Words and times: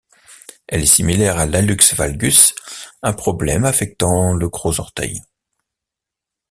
Elle 0.65 0.81
est 0.81 0.85
similaire 0.87 1.37
à 1.37 1.45
l'hallux 1.45 1.77
valgus, 1.95 2.55
un 3.03 3.13
problème 3.13 3.65
affectant 3.65 4.33
le 4.33 4.49
gros 4.49 4.79
orteil. 4.79 5.21